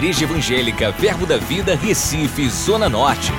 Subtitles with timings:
[0.00, 3.30] Igreja Evangélica Verbo da Vida, Recife, Zona Norte.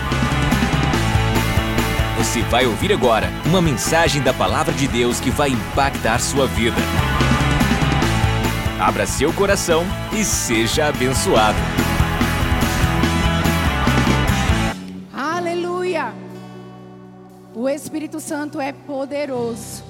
[2.19, 6.77] Você vai ouvir agora uma mensagem da Palavra de Deus que vai impactar sua vida.
[8.79, 9.83] Abra seu coração
[10.13, 11.57] e seja abençoado.
[15.11, 16.13] Aleluia!
[17.55, 19.83] O Espírito Santo é poderoso.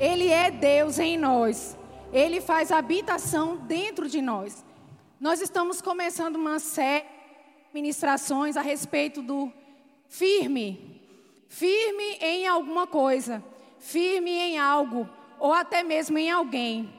[0.00, 1.78] Ele é Deus em nós.
[2.12, 4.65] Ele faz habitação dentro de nós.
[5.18, 9.50] Nós estamos começando uma série de ministrações a respeito do
[10.08, 11.00] firme.
[11.48, 13.42] Firme em alguma coisa,
[13.78, 15.08] firme em algo,
[15.38, 16.92] ou até mesmo em alguém.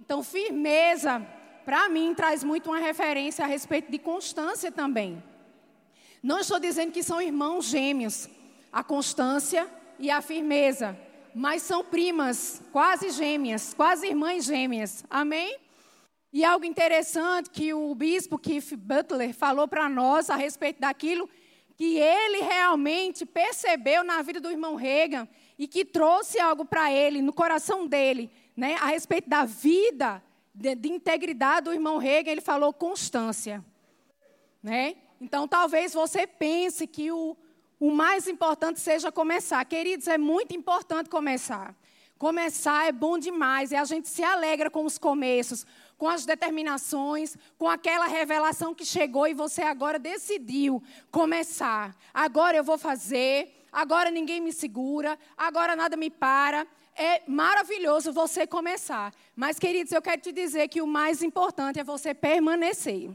[0.00, 1.24] Então, firmeza,
[1.64, 5.22] para mim, traz muito uma referência a respeito de constância também.
[6.22, 8.28] Não estou dizendo que são irmãos gêmeos,
[8.72, 9.68] a constância
[9.98, 10.98] e a firmeza
[11.34, 15.04] mas são primas, quase gêmeas, quase irmãs gêmeas.
[15.10, 15.58] Amém?
[16.34, 21.30] E algo interessante que o bispo Keith Butler falou para nós a respeito daquilo
[21.76, 27.22] que ele realmente percebeu na vida do irmão Reagan e que trouxe algo para ele,
[27.22, 30.20] no coração dele, né, a respeito da vida,
[30.52, 33.64] de, de integridade do irmão Reagan, ele falou constância.
[34.60, 34.96] Né?
[35.20, 37.36] Então, talvez você pense que o,
[37.78, 39.64] o mais importante seja começar.
[39.66, 41.76] Queridos, é muito importante começar.
[42.18, 45.66] Começar é bom demais e a gente se alegra com os começos,
[45.98, 51.94] com as determinações, com aquela revelação que chegou e você agora decidiu começar.
[52.12, 56.66] Agora eu vou fazer, agora ninguém me segura, agora nada me para.
[56.96, 59.12] É maravilhoso você começar.
[59.34, 63.10] Mas, queridos, eu quero te dizer que o mais importante é você permanecer.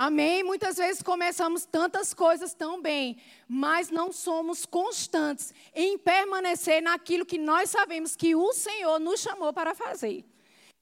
[0.00, 0.44] Amém?
[0.44, 3.16] Muitas vezes começamos tantas coisas tão bem,
[3.48, 9.52] mas não somos constantes em permanecer naquilo que nós sabemos que o Senhor nos chamou
[9.52, 10.24] para fazer.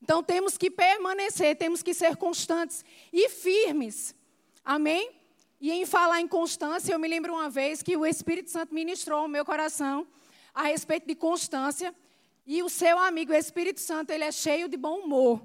[0.03, 4.15] Então temos que permanecer, temos que ser constantes e firmes.
[4.63, 5.11] Amém?
[5.63, 9.21] E em falar em constância, eu me lembro uma vez que o Espírito Santo ministrou
[9.21, 10.07] ao meu coração
[10.55, 11.95] a respeito de constância.
[12.47, 15.41] E o seu amigo, o Espírito Santo, ele é cheio de bom humor.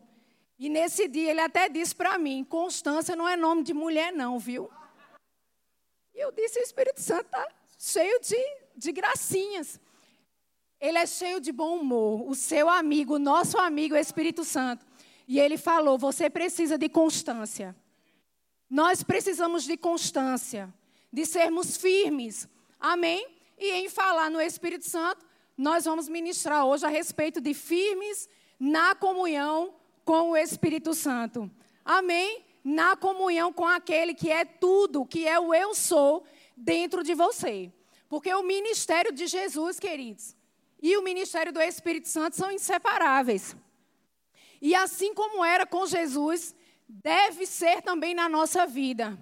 [0.62, 4.38] E nesse dia ele até disse para mim: Constância não é nome de mulher, não,
[4.38, 4.70] viu?
[6.14, 7.48] E eu disse: O Espírito Santo está
[7.80, 8.38] cheio de,
[8.78, 9.80] de gracinhas.
[10.80, 12.30] Ele é cheio de bom humor.
[12.30, 14.86] O seu amigo, o nosso amigo, o Espírito Santo.
[15.28, 17.76] E ele falou: Você precisa de constância.
[18.70, 20.72] Nós precisamos de constância,
[21.12, 22.48] de sermos firmes.
[22.80, 23.28] Amém?
[23.58, 25.26] E em falar no Espírito Santo,
[25.58, 28.30] nós vamos ministrar hoje a respeito de firmes
[28.60, 31.50] na comunhão com o Espírito Santo.
[31.84, 32.46] Amém?
[32.64, 36.24] Na comunhão com aquele que é tudo, que é o eu sou
[36.56, 37.72] dentro de você.
[38.08, 40.36] Porque o ministério de Jesus, queridos,
[40.82, 43.56] e o ministério do Espírito Santo são inseparáveis.
[44.62, 46.56] E assim como era com Jesus,
[46.88, 49.18] deve ser também na nossa vida.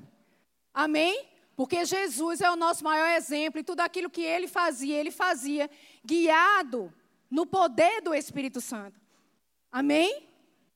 [0.74, 1.28] Amém?
[1.56, 5.70] Porque Jesus é o nosso maior exemplo e tudo aquilo que ele fazia, ele fazia
[6.06, 6.94] guiado
[7.30, 9.00] no poder do Espírito Santo.
[9.72, 10.29] Amém?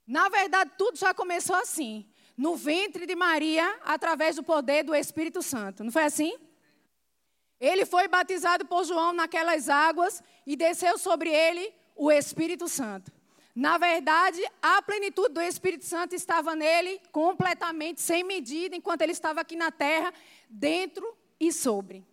[0.05, 2.05] Na verdade, tudo já começou assim.
[2.35, 5.83] No ventre de Maria, através do poder do Espírito Santo.
[5.83, 6.35] Não foi assim?
[7.59, 13.11] Ele foi batizado por João naquelas águas e desceu sobre ele o Espírito Santo.
[13.55, 19.41] Na verdade, a plenitude do Espírito Santo estava nele completamente, sem medida, enquanto ele estava
[19.41, 20.11] aqui na terra,
[20.49, 22.03] dentro e sobre.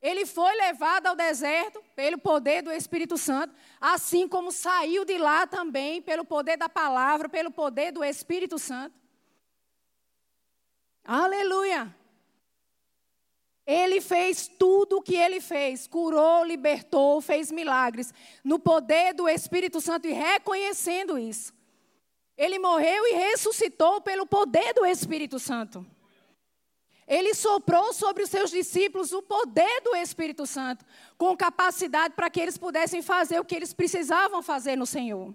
[0.00, 5.46] Ele foi levado ao deserto pelo poder do Espírito Santo, assim como saiu de lá
[5.46, 8.94] também pelo poder da palavra, pelo poder do Espírito Santo.
[11.04, 11.94] Aleluia!
[13.66, 19.80] Ele fez tudo o que ele fez, curou, libertou, fez milagres, no poder do Espírito
[19.80, 21.52] Santo e reconhecendo isso.
[22.36, 25.84] Ele morreu e ressuscitou pelo poder do Espírito Santo.
[27.08, 30.84] Ele soprou sobre os seus discípulos o poder do Espírito Santo,
[31.16, 35.34] com capacidade para que eles pudessem fazer o que eles precisavam fazer no Senhor.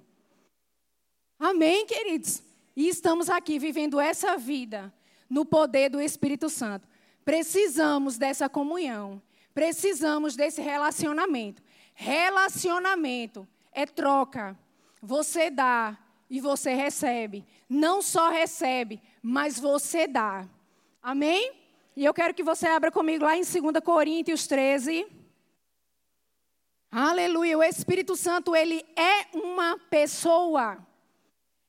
[1.39, 2.43] Amém, queridos?
[2.75, 4.93] E estamos aqui vivendo essa vida
[5.27, 6.87] no poder do Espírito Santo.
[7.25, 9.19] Precisamos dessa comunhão,
[9.51, 11.63] precisamos desse relacionamento.
[11.95, 14.55] Relacionamento é troca.
[15.01, 15.97] Você dá
[16.29, 17.43] e você recebe.
[17.67, 20.47] Não só recebe, mas você dá.
[21.01, 21.62] Amém?
[21.95, 25.05] E eu quero que você abra comigo lá em 2 Coríntios 13.
[26.91, 27.57] Aleluia.
[27.57, 30.77] O Espírito Santo, ele é uma pessoa.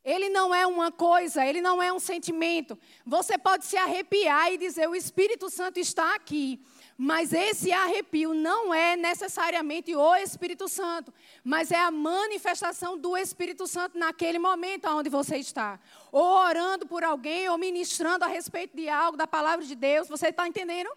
[0.02, 2.78] Ele não é uma coisa, ele não é um sentimento.
[3.06, 6.62] Você pode se arrepiar e dizer: o Espírito Santo está aqui.
[6.96, 11.12] Mas esse arrepio não é necessariamente o Espírito Santo,
[11.42, 15.80] mas é a manifestação do Espírito Santo naquele momento onde você está.
[16.12, 20.06] Ou orando por alguém, ou ministrando a respeito de algo, da palavra de Deus.
[20.08, 20.88] Você está entendendo?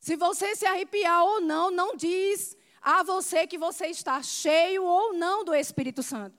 [0.00, 5.12] Se você se arrepiar ou não, não diz a você que você está cheio ou
[5.12, 6.34] não do Espírito Santo.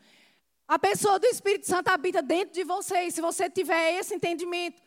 [0.67, 4.81] A pessoa do Espírito Santo habita dentro de você, e se você tiver esse entendimento,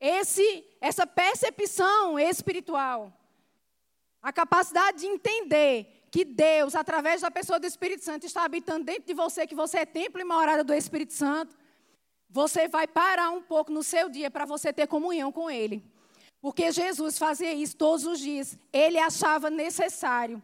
[0.00, 3.12] esse, essa percepção espiritual,
[4.22, 9.04] a capacidade de entender que Deus, através da pessoa do Espírito Santo, está habitando dentro
[9.04, 11.56] de você, que você é templo e morada do Espírito Santo,
[12.30, 15.84] você vai parar um pouco no seu dia para você ter comunhão com Ele.
[16.40, 18.58] Porque Jesus fazia isso todos os dias.
[18.72, 20.42] Ele achava necessário.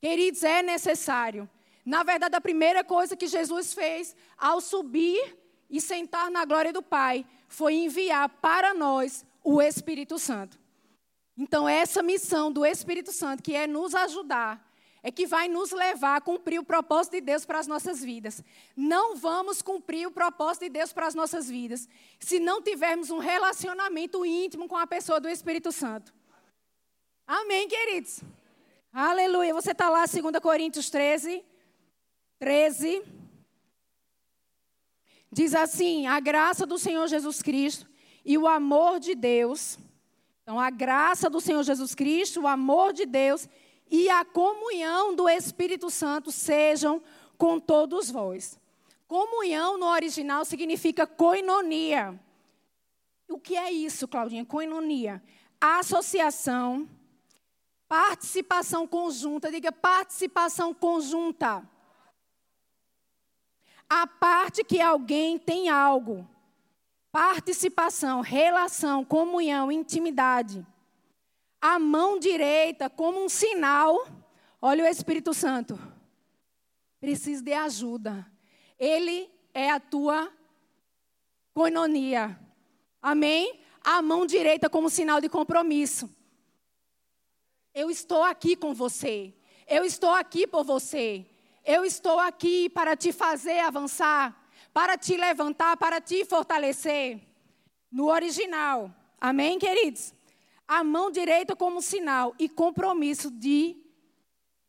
[0.00, 1.48] Queridos, é necessário.
[1.84, 5.38] Na verdade, a primeira coisa que Jesus fez ao subir
[5.70, 10.58] e sentar na glória do Pai foi enviar para nós o Espírito Santo.
[11.36, 14.66] Então, essa missão do Espírito Santo, que é nos ajudar,
[15.02, 18.42] é que vai nos levar a cumprir o propósito de Deus para as nossas vidas.
[18.74, 21.88] Não vamos cumprir o propósito de Deus para as nossas vidas
[22.18, 26.12] se não tivermos um relacionamento íntimo com a pessoa do Espírito Santo.
[27.24, 28.20] Amém, queridos?
[28.92, 29.54] Aleluia.
[29.54, 31.44] Você está lá, 2 Coríntios 13,
[32.38, 33.04] 13.
[35.30, 37.86] Diz assim: a graça do Senhor Jesus Cristo
[38.24, 39.78] e o amor de Deus.
[40.42, 43.48] Então, a graça do Senhor Jesus Cristo, o amor de Deus
[43.90, 47.02] e a comunhão do Espírito Santo sejam
[47.36, 48.58] com todos vós.
[49.06, 52.18] Comunhão no original significa koinonia.
[53.28, 54.44] O que é isso, Claudinha?
[54.44, 55.22] Koinonia.
[55.60, 56.88] Associação,
[57.88, 59.50] participação conjunta.
[59.50, 61.68] Diga participação conjunta
[63.88, 66.28] a parte que alguém tem algo.
[67.10, 70.66] Participação, relação, comunhão, intimidade.
[71.60, 74.06] A mão direita como um sinal.
[74.60, 75.78] Olha o Espírito Santo.
[77.00, 78.26] Preciso de ajuda.
[78.78, 80.30] Ele é a tua
[81.54, 82.38] coinonia.
[83.00, 83.60] Amém?
[83.82, 86.10] A mão direita como sinal de compromisso.
[87.72, 89.32] Eu estou aqui com você.
[89.66, 91.26] Eu estou aqui por você.
[91.66, 94.40] Eu estou aqui para te fazer avançar,
[94.72, 97.20] para te levantar, para te fortalecer.
[97.90, 98.94] No original.
[99.20, 100.14] Amém, queridos?
[100.68, 103.76] A mão direita como sinal e compromisso de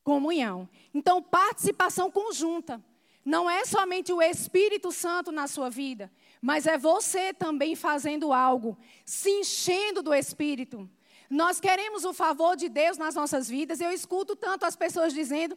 [0.04, 0.68] comunhão.
[0.92, 2.84] Então, participação conjunta.
[3.24, 6.12] Não é somente o Espírito Santo na sua vida,
[6.42, 10.90] mas é você também fazendo algo, se enchendo do Espírito.
[11.30, 13.82] Nós queremos o favor de Deus nas nossas vidas.
[13.82, 15.56] Eu escuto tanto as pessoas dizendo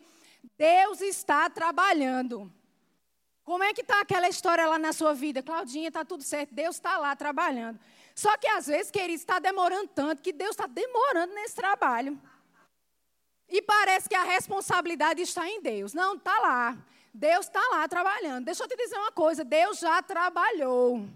[0.58, 2.52] Deus está trabalhando.
[3.44, 5.42] Como é que está aquela história lá na sua vida?
[5.42, 7.80] Claudinha, está tudo certo, Deus está lá trabalhando.
[8.14, 12.20] Só que às vezes, querido, está demorando tanto que Deus está demorando nesse trabalho.
[13.48, 15.92] E parece que a responsabilidade está em Deus.
[15.92, 16.78] Não, está lá.
[17.12, 18.44] Deus está lá trabalhando.
[18.44, 21.08] Deixa eu te dizer uma coisa: Deus já trabalhou.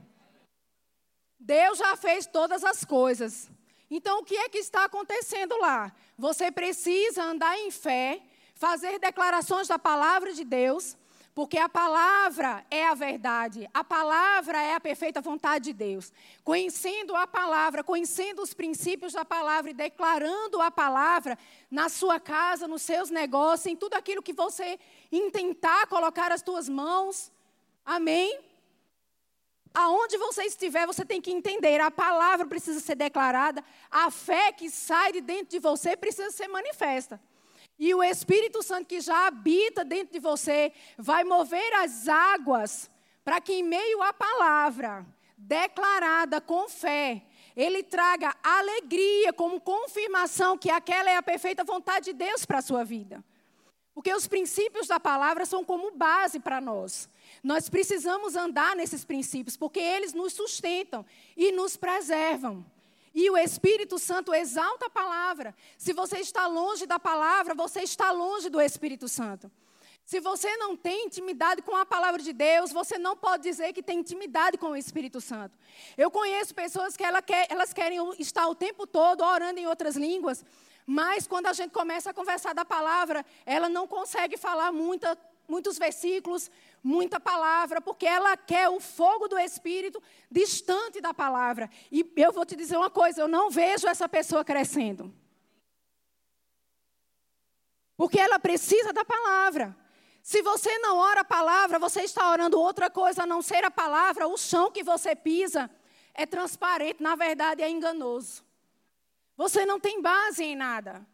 [1.39, 3.49] Deus já fez todas as coisas.
[3.91, 5.95] Então, o que é que está acontecendo lá?
[6.19, 8.21] Você precisa andar em fé
[8.65, 10.97] fazer declarações da palavra de Deus,
[11.35, 16.11] porque a palavra é a verdade, a palavra é a perfeita vontade de Deus.
[16.43, 21.37] Conhecendo a palavra, conhecendo os princípios da palavra e declarando a palavra
[21.71, 24.79] na sua casa, nos seus negócios, em tudo aquilo que você
[25.13, 27.31] intentar colocar as suas mãos.
[27.85, 28.41] Amém?
[29.75, 34.71] Aonde você estiver, você tem que entender, a palavra precisa ser declarada, a fé que
[34.71, 37.21] sai de dentro de você precisa ser manifesta.
[37.79, 42.91] E o Espírito Santo que já habita dentro de você vai mover as águas
[43.25, 47.23] para que, em meio à palavra declarada com fé,
[47.57, 52.63] ele traga alegria como confirmação que aquela é a perfeita vontade de Deus para a
[52.63, 53.25] sua vida.
[53.95, 57.09] Porque os princípios da palavra são como base para nós.
[57.43, 62.67] Nós precisamos andar nesses princípios, porque eles nos sustentam e nos preservam.
[63.15, 65.55] E o Espírito Santo exalta a palavra.
[65.79, 69.51] Se você está longe da palavra, você está longe do Espírito Santo.
[70.05, 73.83] Se você não tem intimidade com a palavra de Deus, você não pode dizer que
[73.83, 75.57] tem intimidade com o Espírito Santo.
[75.97, 80.45] Eu conheço pessoas que elas querem estar o tempo todo orando em outras línguas,
[80.85, 85.17] mas quando a gente começa a conversar da palavra, ela não consegue falar muita,
[85.49, 86.51] muitos versículos,
[86.83, 91.71] muita palavra, porque ela quer o fogo do Espírito distante da palavra.
[91.91, 95.13] E eu vou te dizer uma coisa: eu não vejo essa pessoa crescendo.
[97.97, 99.77] Porque ela precisa da palavra.
[100.23, 103.71] Se você não ora a palavra, você está orando outra coisa a não ser a
[103.71, 105.71] palavra, o chão que você pisa
[106.15, 108.43] é transparente, na verdade é enganoso.
[109.37, 111.07] Você não tem base em nada.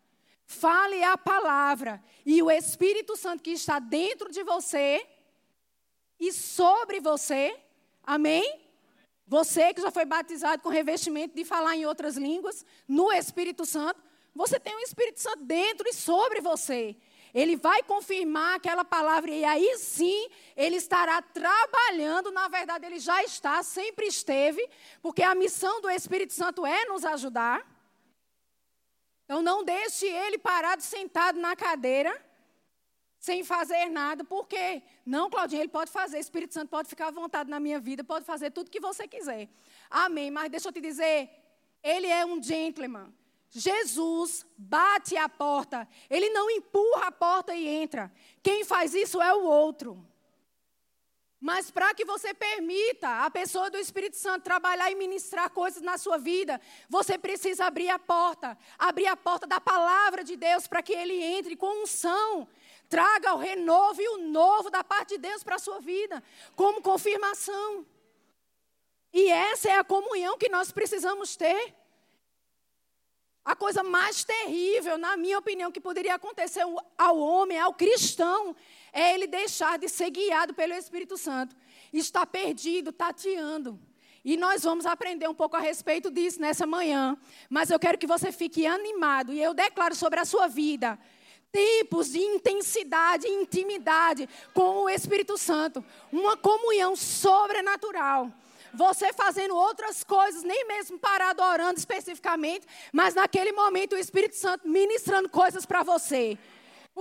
[0.51, 5.07] Fale a palavra e o Espírito Santo que está dentro de você
[6.19, 7.57] e sobre você,
[8.03, 8.61] amém?
[9.29, 14.03] Você que já foi batizado com revestimento de falar em outras línguas, no Espírito Santo,
[14.35, 16.97] você tem o Espírito Santo dentro e sobre você.
[17.33, 22.33] Ele vai confirmar aquela palavra e aí sim ele estará trabalhando.
[22.33, 24.69] Na verdade, ele já está, sempre esteve,
[25.01, 27.65] porque a missão do Espírito Santo é nos ajudar.
[29.31, 32.21] Então não deixe ele parado, sentado na cadeira,
[33.17, 37.11] sem fazer nada, porque não, Claudinha, ele pode fazer, o Espírito Santo pode ficar à
[37.13, 39.49] vontade na minha vida, pode fazer tudo que você quiser.
[39.89, 40.33] Amém.
[40.33, 41.31] Mas deixa eu te dizer,
[41.81, 43.15] ele é um gentleman.
[43.51, 48.13] Jesus bate a porta, ele não empurra a porta e entra.
[48.43, 50.05] Quem faz isso é o outro.
[51.41, 55.97] Mas para que você permita a pessoa do Espírito Santo trabalhar e ministrar coisas na
[55.97, 60.83] sua vida, você precisa abrir a porta, abrir a porta da palavra de Deus para
[60.83, 62.47] que ele entre com unção,
[62.91, 66.23] traga o renovo e o novo da parte de Deus para a sua vida,
[66.55, 67.87] como confirmação.
[69.11, 71.75] E essa é a comunhão que nós precisamos ter.
[73.43, 76.63] A coisa mais terrível, na minha opinião, que poderia acontecer
[76.99, 78.55] ao homem, ao cristão,
[78.93, 81.57] é ele deixar de ser guiado pelo Espírito Santo.
[81.93, 83.79] Está perdido, tateando.
[84.25, 87.17] E nós vamos aprender um pouco a respeito disso nessa manhã.
[87.49, 89.33] Mas eu quero que você fique animado.
[89.33, 90.99] E eu declaro sobre a sua vida
[91.53, 95.85] tempos de intensidade intimidade com o Espírito Santo.
[96.13, 98.31] Uma comunhão sobrenatural
[98.73, 104.69] você fazendo outras coisas, nem mesmo parado orando especificamente, mas naquele momento o Espírito Santo
[104.69, 106.39] ministrando coisas para você.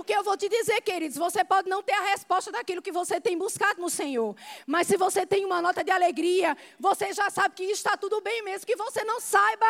[0.00, 3.20] Porque eu vou te dizer, queridos, você pode não ter a resposta daquilo que você
[3.20, 4.34] tem buscado no Senhor.
[4.66, 8.42] Mas se você tem uma nota de alegria, você já sabe que está tudo bem,
[8.42, 9.66] mesmo que você não saiba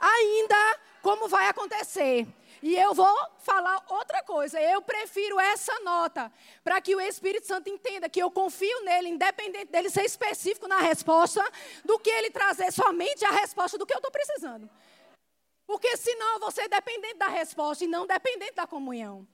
[0.00, 0.56] ainda
[1.02, 2.26] como vai acontecer.
[2.62, 4.58] E eu vou falar outra coisa.
[4.58, 6.32] Eu prefiro essa nota
[6.64, 10.78] para que o Espírito Santo entenda que eu confio nele, independente dele ser específico na
[10.78, 11.44] resposta,
[11.84, 14.70] do que ele trazer somente a resposta do que eu estou precisando.
[15.66, 19.28] Porque senão vou ser dependente da resposta e não dependente da comunhão.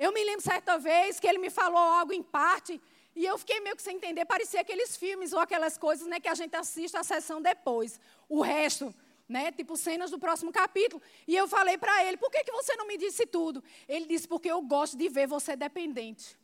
[0.00, 2.80] Eu me lembro certa vez que ele me falou algo em parte
[3.14, 4.24] e eu fiquei meio que sem entender.
[4.24, 8.00] Parecia aqueles filmes ou aquelas coisas né, que a gente assiste a sessão depois.
[8.28, 8.94] O resto
[9.30, 9.52] né?
[9.52, 11.00] Tipo cenas do próximo capítulo.
[11.26, 13.62] E eu falei para ele: por que, que você não me disse tudo?
[13.88, 16.36] Ele disse: porque eu gosto de ver você dependente.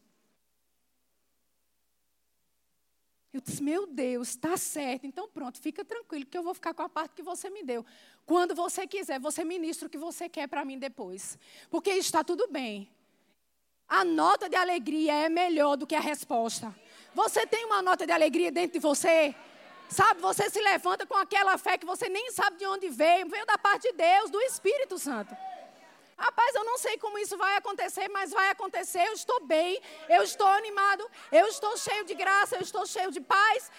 [3.33, 5.05] Eu disse: meu Deus, está certo.
[5.05, 7.85] Então pronto, fica tranquilo que eu vou ficar com a parte que você me deu.
[8.25, 11.37] Quando você quiser, você ministra o que você quer para mim depois.
[11.69, 12.89] Porque está tudo bem.
[13.88, 16.75] A nota de alegria é melhor do que a resposta.
[17.14, 19.35] Você tem uma nota de alegria dentro de você?
[19.88, 23.47] Sabe, você se levanta com aquela fé que você nem sabe de onde veio, veio
[23.47, 25.37] da parte de Deus, do Espírito Santo.
[26.19, 29.07] Rapaz, eu não sei como isso vai acontecer, mas vai acontecer.
[29.07, 33.21] Eu estou bem, eu estou animado, eu estou cheio de graça, eu estou cheio de
[33.21, 33.71] paz,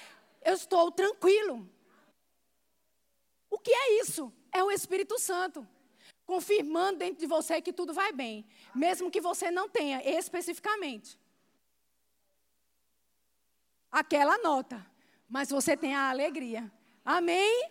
[0.45, 1.67] eu estou tranquilo.
[3.49, 4.31] O que é isso?
[4.53, 5.67] É o Espírito Santo
[6.27, 8.45] confirmando dentro de você que tudo vai bem,
[8.77, 11.17] mesmo que você não tenha especificamente
[13.91, 14.86] aquela nota
[15.29, 16.72] mas você tem a alegria.
[17.03, 17.69] Amém?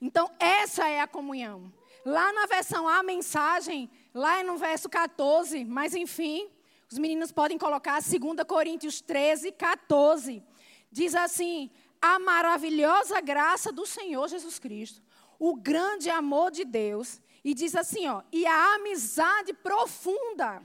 [0.00, 1.72] Então, essa é a comunhão.
[2.04, 6.48] Lá na versão A, mensagem, lá no verso 14, mas enfim,
[6.90, 10.42] os meninos podem colocar 2 Coríntios 13, 14.
[10.90, 15.02] Diz assim: a maravilhosa graça do Senhor Jesus Cristo,
[15.38, 20.62] o grande amor de Deus, e diz assim, ó, e a amizade profunda.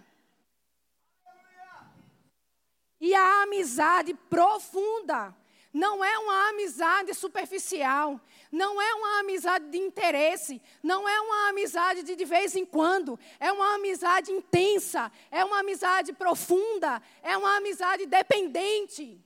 [2.99, 5.35] E a amizade profunda
[5.71, 12.01] não é uma amizade superficial, não é uma amizade de interesse, não é uma amizade
[12.01, 17.57] de de vez em quando, é uma amizade intensa, é uma amizade profunda, é uma
[17.57, 19.21] amizade dependente.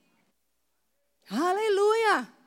[1.30, 2.39] Aleluia!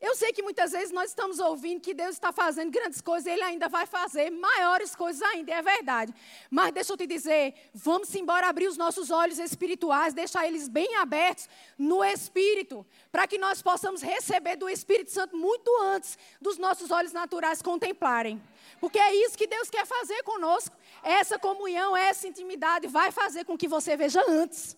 [0.00, 3.42] Eu sei que muitas vezes nós estamos ouvindo que Deus está fazendo grandes coisas, Ele
[3.42, 6.14] ainda vai fazer maiores coisas ainda, é verdade.
[6.50, 10.96] Mas deixa eu te dizer, vamos embora abrir os nossos olhos espirituais, deixar eles bem
[10.96, 16.90] abertos no Espírito, para que nós possamos receber do Espírito Santo muito antes dos nossos
[16.90, 18.42] olhos naturais contemplarem.
[18.80, 20.74] Porque é isso que Deus quer fazer conosco.
[21.02, 24.74] Essa comunhão, essa intimidade vai fazer com que você veja antes.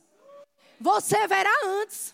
[0.80, 2.12] Você verá antes.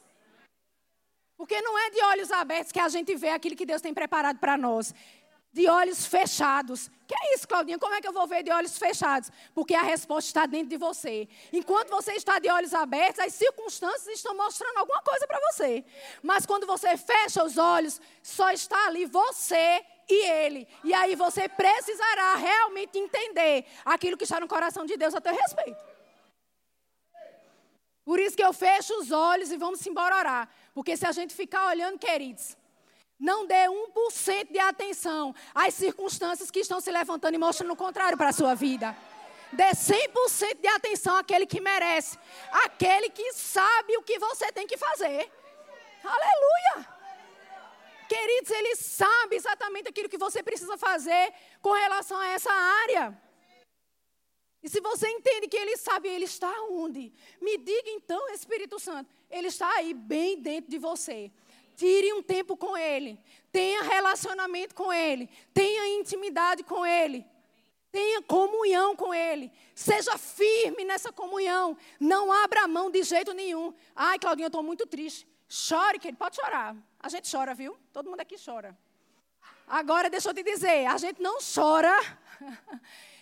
[1.38, 4.38] Porque não é de olhos abertos que a gente vê aquilo que Deus tem preparado
[4.38, 4.92] para nós.
[5.50, 6.90] de olhos fechados.
[7.07, 7.78] Que é isso, Claudinha?
[7.78, 9.30] Como é que eu vou ver de olhos fechados?
[9.54, 11.26] Porque a resposta está dentro de você.
[11.52, 15.85] Enquanto você está de olhos abertos, as circunstâncias estão mostrando alguma coisa para você.
[16.23, 20.68] Mas quando você fecha os olhos, só está ali você e ele.
[20.85, 25.35] E aí você precisará realmente entender aquilo que está no coração de Deus a teu
[25.35, 25.83] respeito.
[28.04, 30.49] Por isso que eu fecho os olhos e vamos embora orar.
[30.79, 32.57] Porque se a gente ficar olhando, queridos,
[33.19, 38.17] não dê 1% de atenção às circunstâncias que estão se levantando e mostrando o contrário
[38.17, 38.97] para a sua vida.
[39.53, 42.17] Dê 100% de atenção àquele que merece,
[42.65, 45.29] àquele que sabe o que você tem que fazer.
[46.05, 46.89] Aleluia!
[48.09, 53.21] Queridos, ele sabe exatamente aquilo que você precisa fazer com relação a essa área.
[54.62, 57.12] E se você entende que ele sabe, ele está onde?
[57.41, 61.31] Me diga então, Espírito Santo, ele está aí bem dentro de você.
[61.79, 63.17] Tire um tempo com Ele.
[63.53, 65.31] Tenha relacionamento com Ele.
[65.55, 67.25] Tenha intimidade com Ele.
[67.93, 69.53] Tenha comunhão com Ele.
[69.77, 71.77] Seja firme nessa comunhão.
[72.00, 73.73] Não abra mão de jeito nenhum.
[73.95, 75.25] Ai, Claudinha, eu estou muito triste.
[75.49, 76.77] Chore, que ele pode chorar.
[76.99, 77.79] A gente chora, viu?
[77.93, 78.77] Todo mundo aqui chora.
[79.67, 81.97] Agora, deixa eu te dizer, a gente não chora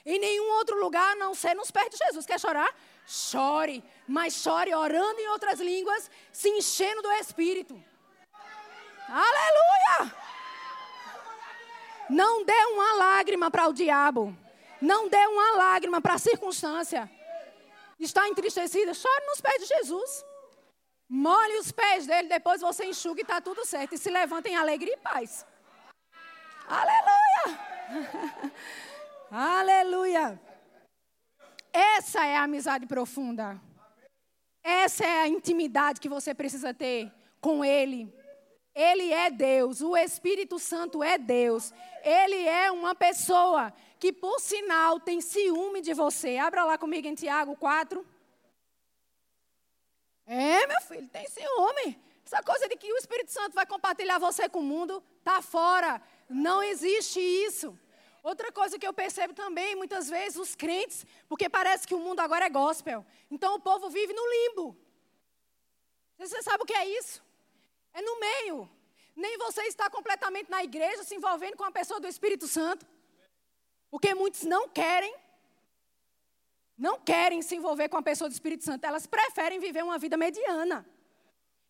[0.06, 2.24] em nenhum outro lugar, a não ser nos pés de Jesus.
[2.24, 2.72] Quer chorar?
[3.04, 7.74] Chore, mas chore orando em outras línguas, se enchendo do Espírito.
[9.08, 10.14] Aleluia!
[12.08, 14.36] Não dê uma lágrima para o diabo.
[14.80, 17.10] Não dê uma lágrima para a circunstância.
[17.98, 18.94] Está entristecida?
[18.94, 20.24] Chore nos pés de Jesus.
[21.08, 23.94] Molhe os pés dele, depois você enxuga e está tudo certo.
[23.94, 25.44] E se levanta em alegria e paz.
[26.68, 27.58] Aleluia!
[29.38, 30.40] Aleluia!
[31.70, 33.60] Essa é a amizade profunda.
[34.62, 38.10] Essa é a intimidade que você precisa ter com Ele.
[38.74, 41.70] Ele é Deus, o Espírito Santo é Deus.
[42.02, 46.38] Ele é uma pessoa que, por sinal, tem ciúme de você.
[46.38, 48.06] Abra lá comigo em Tiago 4.
[50.26, 52.00] É, meu filho, tem ciúme.
[52.24, 56.00] Essa coisa de que o Espírito Santo vai compartilhar você com o mundo, tá fora.
[56.26, 57.78] Não existe isso.
[58.30, 62.18] Outra coisa que eu percebo também, muitas vezes, os crentes, porque parece que o mundo
[62.18, 63.06] agora é gospel.
[63.30, 64.76] Então o povo vive no limbo.
[66.18, 67.22] Você sabe o que é isso?
[67.94, 68.68] É no meio.
[69.14, 72.84] Nem você está completamente na igreja se envolvendo com a pessoa do Espírito Santo.
[73.92, 75.14] Porque muitos não querem.
[76.76, 78.84] Não querem se envolver com a pessoa do Espírito Santo.
[78.84, 80.84] Elas preferem viver uma vida mediana.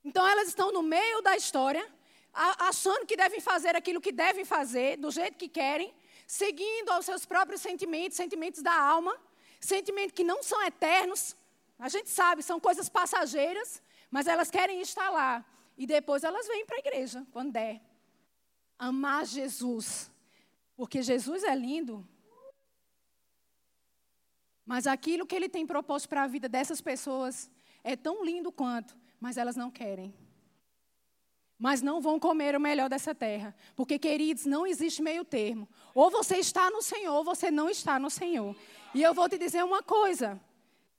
[0.03, 1.87] Então elas estão no meio da história,
[2.33, 5.95] achando que devem fazer aquilo que devem fazer, do jeito que querem,
[6.27, 9.17] seguindo aos seus próprios sentimentos, sentimentos da alma,
[9.61, 11.37] sentimentos que não são eternos.
[11.79, 15.45] A gente sabe, são coisas passageiras, mas elas querem estar lá.
[15.79, 17.81] E depois elas vêm para a igreja, quando der.
[18.79, 20.11] Amar Jesus.
[20.75, 22.07] Porque Jesus é lindo.
[24.65, 27.49] Mas aquilo que ele tem proposto para a vida dessas pessoas
[27.85, 30.13] é tão lindo quanto, mas elas não querem.
[31.59, 33.55] Mas não vão comer o melhor dessa terra.
[33.75, 35.69] Porque, queridos, não existe meio termo.
[35.95, 38.55] Ou você está no Senhor, ou você não está no Senhor.
[38.95, 40.41] E eu vou te dizer uma coisa: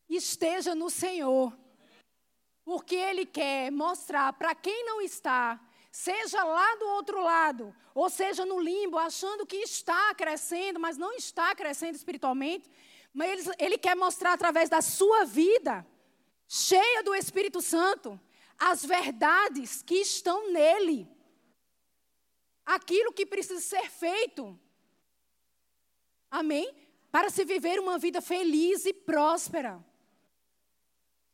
[0.09, 1.55] esteja no Senhor.
[2.63, 5.59] Porque Ele quer mostrar para quem não está,
[5.91, 11.13] seja lá do outro lado, ou seja no limbo, achando que está crescendo, mas não
[11.13, 12.69] está crescendo espiritualmente,
[13.13, 15.87] mas Ele, ele quer mostrar através da sua vida,
[16.45, 18.19] cheia do Espírito Santo,
[18.57, 21.07] as verdades que estão nele.
[22.65, 24.59] Aquilo que precisa ser feito.
[26.29, 26.75] Amém?
[27.11, 29.83] Para se viver uma vida feliz e próspera.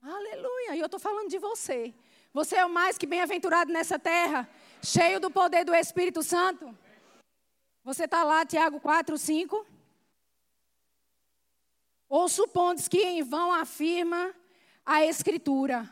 [0.02, 0.76] Aleluia.
[0.76, 1.94] E eu estou falando de você.
[2.34, 4.50] Você é o mais que bem-aventurado nessa terra,
[4.84, 6.78] cheio do poder do Espírito Santo.
[7.84, 9.66] Você está lá, Tiago 4, 5.
[12.10, 14.34] Ou supondes que em vão afirma
[14.86, 15.90] a Escritura.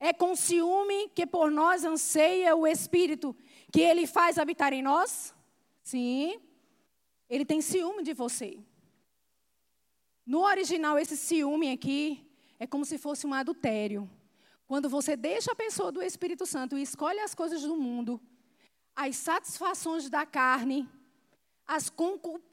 [0.00, 3.34] É com ciúme que por nós anseia o Espírito
[3.72, 5.34] que ele faz habitar em nós?
[5.82, 6.40] Sim.
[7.28, 8.58] Ele tem ciúme de você.
[10.24, 12.24] No original, esse ciúme aqui
[12.58, 14.08] é como se fosse um adultério.
[14.66, 18.20] Quando você deixa a pessoa do Espírito Santo e escolhe as coisas do mundo,
[18.94, 20.88] as satisfações da carne,
[21.66, 21.90] as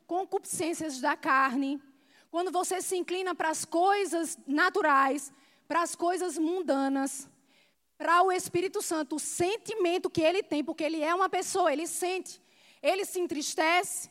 [0.08, 1.82] concupiscências da carne,
[2.32, 5.32] quando você se inclina para as coisas naturais,
[5.68, 7.30] para as coisas mundanas,
[7.98, 11.88] para o Espírito Santo, o sentimento que ele tem, porque ele é uma pessoa, ele
[11.88, 12.42] sente,
[12.82, 14.10] ele se entristece,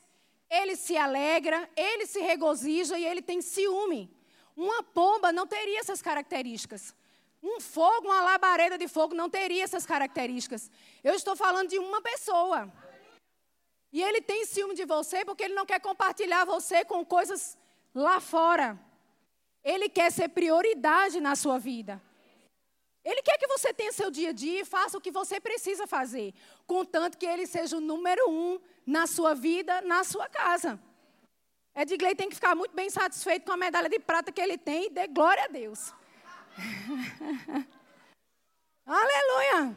[0.51, 4.11] ele se alegra, ele se regozija e ele tem ciúme.
[4.57, 6.95] Uma pomba não teria essas características.
[7.43, 10.71] Um fogo, uma labareda de fogo não teria essas características.
[11.03, 12.73] Eu estou falando de uma pessoa.
[13.93, 17.59] E ele tem ciúme de você porque ele não quer compartilhar você com coisas
[17.95, 18.81] lá fora.
[19.63, 22.01] Ele quer ser prioridade na sua vida.
[23.05, 25.87] Ele quer que você tenha seu dia a dia e faça o que você precisa
[25.87, 26.33] fazer,
[26.67, 30.81] contanto que ele seja o número um na sua vida, na sua casa.
[31.75, 34.87] Edgley tem que ficar muito bem satisfeito com a medalha de prata que ele tem
[34.87, 35.93] e dê glória a Deus.
[38.87, 39.77] Aleluia!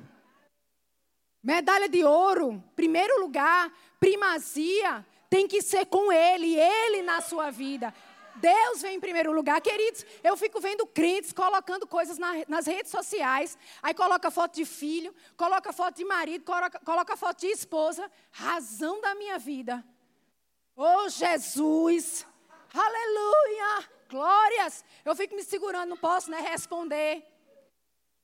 [1.43, 7.93] Medalha de ouro, primeiro lugar, primazia, tem que ser com Ele, Ele na sua vida.
[8.37, 9.59] Deus vem em primeiro lugar.
[9.61, 13.57] Queridos, eu fico vendo crentes colocando coisas na, nas redes sociais.
[13.81, 18.09] Aí coloca foto de filho, coloca foto de marido, coloca, coloca foto de esposa.
[18.31, 19.83] Razão da minha vida.
[20.75, 22.25] Oh, Jesus.
[22.73, 23.89] Aleluia.
[24.09, 24.85] Glórias.
[25.03, 27.25] Eu fico me segurando, não posso né, responder.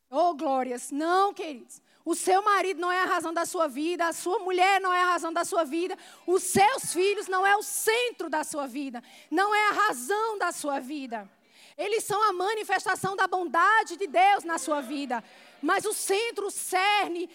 [0.09, 0.91] Oh, glórias.
[0.91, 1.81] Não, queridos.
[2.05, 5.01] O seu marido não é a razão da sua vida, a sua mulher não é
[5.01, 9.01] a razão da sua vida, os seus filhos não é o centro da sua vida,
[9.31, 11.29] não é a razão da sua vida.
[11.77, 15.23] Eles são a manifestação da bondade de Deus na sua vida.
[15.61, 17.29] Mas o centro, o cerne,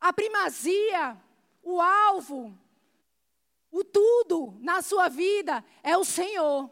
[0.00, 1.16] a primazia,
[1.62, 2.56] o alvo,
[3.70, 6.70] o tudo na sua vida é o Senhor.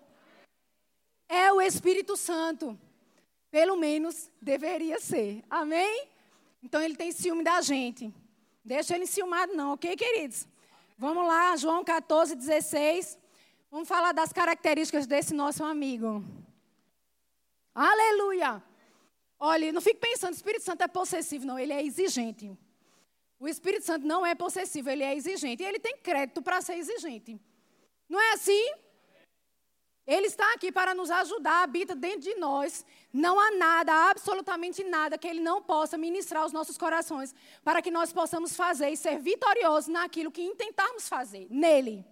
[1.28, 2.78] É o Espírito Santo.
[3.50, 5.44] Pelo menos deveria ser.
[5.48, 6.08] Amém?
[6.62, 8.12] Então ele tem ciúme da gente.
[8.64, 10.46] Deixa ele ciumado, não, ok, queridos?
[10.96, 13.18] Vamos lá, João 14, 16.
[13.70, 16.24] Vamos falar das características desse nosso amigo.
[17.74, 18.62] Aleluia!
[19.38, 22.50] Olha, não fique pensando, o Espírito Santo é possessivo, não, ele é exigente.
[23.38, 25.62] O Espírito Santo não é possessivo, ele é exigente.
[25.62, 27.40] E ele tem crédito para ser exigente.
[28.08, 28.72] Não é assim?
[30.08, 32.82] Ele está aqui para nos ajudar, habita dentro de nós.
[33.12, 37.90] Não há nada, absolutamente nada, que Ele não possa ministrar aos nossos corações, para que
[37.90, 42.06] nós possamos fazer e ser vitoriosos naquilo que intentarmos fazer, nele.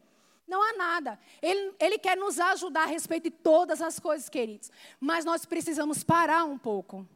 [0.46, 1.18] Não há nada.
[1.40, 4.70] Ele, ele quer nos ajudar a respeito de todas as coisas, queridos.
[5.00, 7.08] Mas nós precisamos parar um pouco.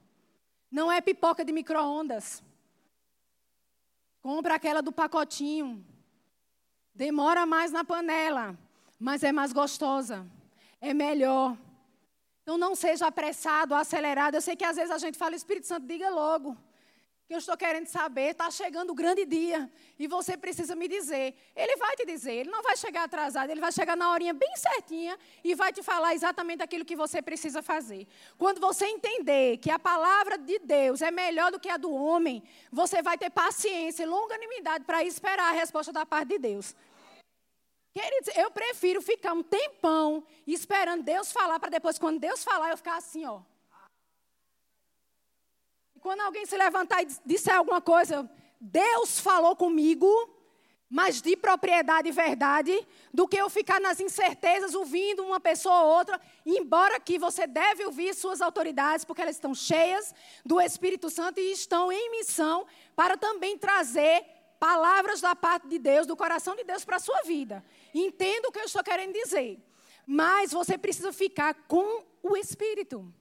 [0.71, 2.43] Não é pipoca de micro-ondas.
[4.23, 5.85] Compra aquela do pacotinho.
[6.95, 8.59] Demora mais na panela,
[8.99, 10.27] mas é mais gostosa
[10.81, 11.57] é melhor.
[12.43, 14.35] Então não seja apressado, acelerado.
[14.35, 16.57] Eu sei que às vezes a gente fala, Espírito Santo, diga logo.
[17.29, 19.71] Que eu estou querendo saber, está chegando o grande dia.
[19.97, 21.37] E você precisa me dizer.
[21.55, 24.57] Ele vai te dizer, ele não vai chegar atrasado, ele vai chegar na horinha bem
[24.57, 28.09] certinha e vai te falar exatamente aquilo que você precisa fazer.
[28.37, 32.43] Quando você entender que a palavra de Deus é melhor do que a do homem,
[32.73, 36.75] você vai ter paciência e longanimidade para esperar a resposta da parte de Deus.
[37.93, 42.77] Queridos, eu prefiro ficar um tempão esperando Deus falar, para depois, quando Deus falar, eu
[42.77, 43.41] ficar assim, ó.
[45.97, 50.07] E quando alguém se levantar e disser alguma coisa, Deus falou comigo,
[50.89, 55.97] mas de propriedade e verdade, do que eu ficar nas incertezas ouvindo uma pessoa ou
[55.97, 61.41] outra, embora que você deve ouvir suas autoridades, porque elas estão cheias do Espírito Santo
[61.41, 64.25] e estão em missão para também trazer
[64.61, 67.65] palavras da parte de Deus, do coração de Deus para a sua vida.
[67.95, 69.59] Entenda o que eu estou querendo dizer.
[70.07, 73.13] Mas você precisa ficar com o Espírito.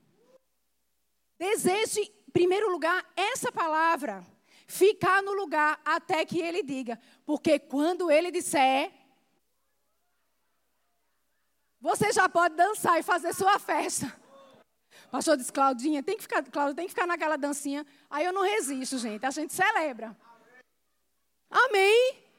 [1.38, 4.24] Deseje, em primeiro lugar, essa palavra.
[4.66, 7.00] Ficar no lugar até que ele diga.
[7.24, 8.92] Porque quando ele disser,
[11.80, 14.20] você já pode dançar e fazer sua festa.
[15.10, 17.84] Pastor disse, Claudinha, tem que ficar, Claudinha, tem que ficar naquela dancinha.
[18.08, 19.26] Aí eu não resisto, gente.
[19.26, 20.16] A gente celebra.
[21.50, 22.29] Amém?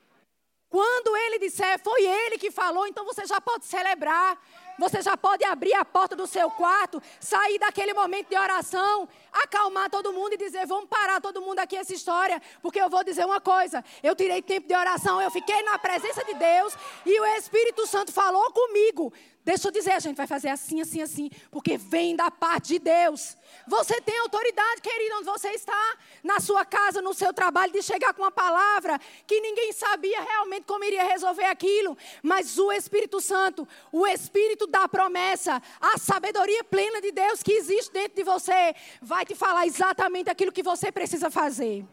[0.72, 4.38] Quando ele disser, foi ele que falou, então você já pode celebrar.
[4.80, 9.89] Você já pode abrir a porta do seu quarto, sair daquele momento de oração, acalmar
[9.89, 13.26] todo mundo e dizer: vamos parar todo mundo aqui essa história, porque eu vou dizer
[13.26, 13.84] uma coisa.
[14.02, 16.74] Eu tirei tempo de oração, eu fiquei na presença de Deus
[17.06, 19.13] e o Espírito Santo falou comigo.
[19.44, 22.80] Deixa eu dizer, a gente vai fazer assim, assim, assim, porque vem da parte de
[22.80, 23.36] Deus.
[23.67, 28.13] Você tem autoridade, querido, onde você está, na sua casa, no seu trabalho, de chegar
[28.13, 33.67] com uma palavra que ninguém sabia realmente como iria resolver aquilo, mas o Espírito Santo,
[33.91, 39.21] o Espírito da promessa, a sabedoria plena de Deus que existe dentro de você, vai
[39.26, 41.86] te falar exatamente aquilo que você precisa fazer.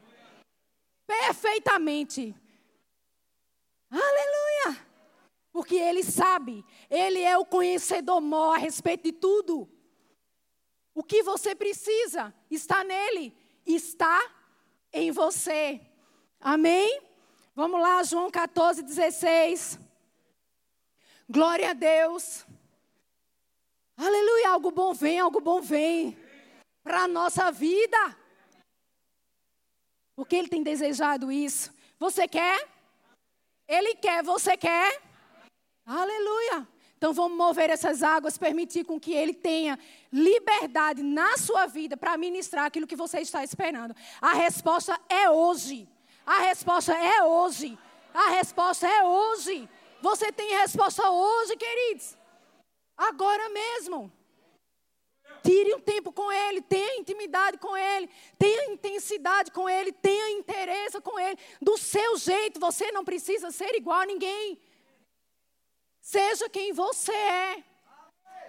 [1.06, 2.34] Perfeitamente.
[3.90, 4.86] Aleluia!
[5.50, 9.68] Porque ele sabe, ele é o conhecedor maior a respeito de tudo.
[10.94, 14.20] O que você precisa está nele, está
[14.92, 15.80] em você.
[16.40, 17.00] Amém?
[17.54, 19.78] Vamos lá, João 14, 16.
[21.28, 22.46] Glória a Deus.
[23.96, 26.27] Aleluia, algo bom vem, algo bom vem
[26.88, 28.16] para a nossa vida.
[30.16, 31.70] Porque Ele tem desejado isso.
[31.98, 32.66] Você quer?
[33.68, 34.98] Ele quer, você quer?
[35.84, 36.66] Aleluia.
[36.96, 39.78] Então vamos mover essas águas, permitir com que ele tenha
[40.12, 43.94] liberdade na sua vida para ministrar aquilo que você está esperando.
[44.20, 45.86] A resposta é hoje.
[46.26, 47.78] A resposta é hoje.
[48.12, 49.68] A resposta é hoje.
[50.00, 52.16] Você tem resposta hoje, queridos.
[52.96, 54.10] Agora mesmo.
[55.42, 61.00] Tire um tempo com Ele, tenha intimidade com Ele, tenha intensidade com Ele, tenha interesse
[61.00, 61.38] com Ele.
[61.60, 64.58] Do seu jeito, você não precisa ser igual a ninguém.
[66.00, 67.64] Seja quem você é.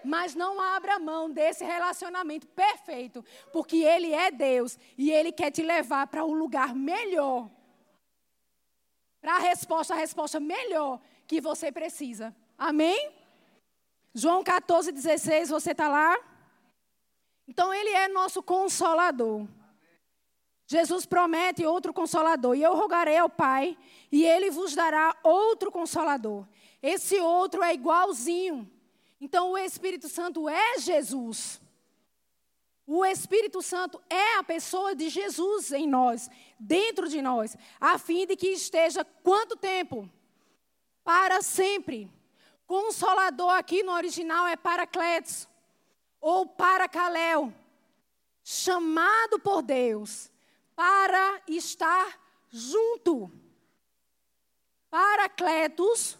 [0.03, 5.61] Mas não abra mão desse relacionamento perfeito, porque Ele é Deus e Ele quer te
[5.61, 7.49] levar para um lugar melhor.
[9.19, 12.33] Para a resposta, a resposta melhor que você precisa.
[12.57, 13.11] Amém?
[14.13, 16.17] João 14, 16, você está lá?
[17.49, 19.47] Então, Ele é nosso consolador.
[20.67, 22.55] Jesus promete outro consolador.
[22.55, 23.75] E eu rogarei ao Pai,
[24.11, 26.45] e Ele vos dará outro consolador.
[26.79, 28.71] Esse outro é igualzinho.
[29.19, 31.59] Então, o Espírito Santo é Jesus.
[32.85, 38.27] O Espírito Santo é a pessoa de Jesus em nós, dentro de nós, a fim
[38.27, 40.07] de que esteja quanto tempo?
[41.03, 42.11] Para sempre.
[42.67, 45.48] Consolador aqui no original é Paracletos
[46.19, 47.53] ou Paracaléu,
[48.43, 50.31] chamado por Deus
[50.75, 53.31] para estar junto.
[54.89, 56.17] Paracletos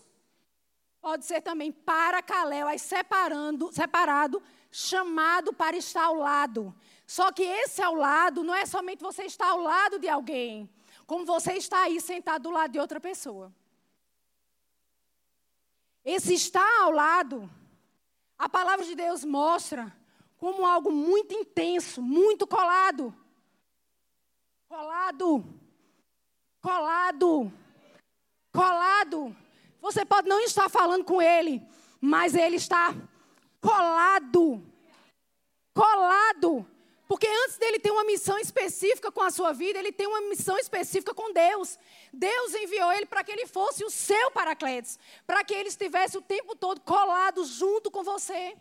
[1.01, 6.75] pode ser também Paracaléu, aí separando, separado, chamado para estar ao lado.
[7.05, 10.69] Só que esse ao lado não é somente você estar ao lado de alguém,
[11.07, 13.51] como você está aí sentado do lado de outra pessoa.
[16.05, 17.49] Esse estar ao lado
[18.39, 19.93] a palavra de Deus mostra
[20.38, 23.13] como algo muito intenso, muito colado.
[24.69, 25.45] Colado.
[26.62, 27.52] Colado.
[28.54, 29.36] Colado.
[29.82, 31.62] Você pode não estar falando com ele,
[31.99, 32.95] mas ele está
[33.60, 34.63] colado.
[35.73, 36.65] Colado.
[37.10, 40.56] Porque antes dele ter uma missão específica com a sua vida, ele tem uma missão
[40.60, 41.76] específica com Deus.
[42.13, 46.22] Deus enviou ele para que ele fosse o seu Paracletos, para que ele estivesse o
[46.22, 48.56] tempo todo colado junto com você.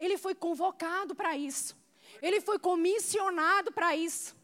[0.00, 1.76] Ele foi convocado para isso.
[2.20, 4.34] Ele foi comissionado para isso.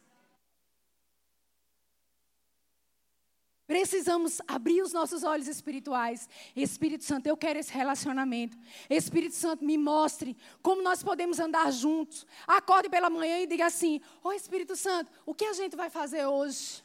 [3.68, 6.26] Precisamos abrir os nossos olhos espirituais.
[6.56, 8.56] Espírito Santo, eu quero esse relacionamento.
[8.88, 12.26] Espírito Santo, me mostre como nós podemos andar juntos.
[12.46, 15.90] Acorde pela manhã e diga assim: Ô oh, Espírito Santo, o que a gente vai
[15.90, 16.82] fazer hoje?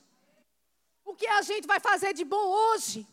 [1.06, 3.08] O que a gente vai fazer de bom hoje?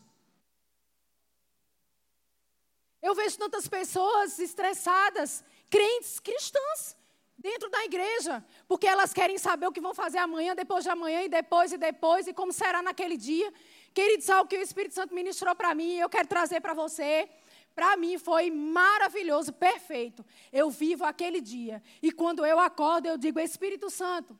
[3.01, 6.97] Eu vejo tantas pessoas estressadas, crentes cristãs,
[7.41, 11.23] dentro da igreja, porque elas querem saber o que vão fazer amanhã, depois de amanhã,
[11.23, 13.51] e depois e depois, e como será naquele dia.
[13.93, 17.27] Queridos, algo que o Espírito Santo ministrou para mim, eu quero trazer para você.
[17.73, 20.23] Para mim foi maravilhoso, perfeito.
[20.53, 21.81] Eu vivo aquele dia.
[22.01, 24.37] E quando eu acordo, eu digo: Espírito Santo,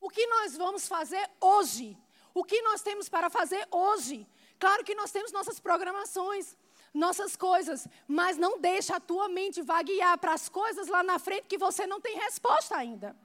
[0.00, 1.96] o que nós vamos fazer hoje?
[2.32, 4.26] O que nós temos para fazer hoje?
[4.58, 6.56] Claro que nós temos nossas programações
[6.92, 11.46] nossas coisas, mas não deixa a tua mente vaguear para as coisas lá na frente
[11.46, 13.16] que você não tem resposta ainda.